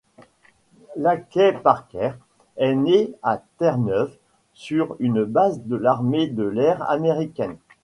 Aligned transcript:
LaQuey 0.95 1.61
Parker 1.61 2.13
est 2.57 2.73
née 2.73 3.13
à 3.21 3.39
Terre-Neuve 3.59 4.17
sur 4.53 4.95
une 4.97 5.25
base 5.25 5.61
de 5.61 5.75
l'armée 5.75 6.25
de 6.27 6.41
l'air 6.41 6.81
américaine. 6.89 7.57